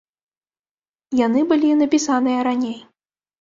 [1.25, 2.75] Яны былі напісаныя раней.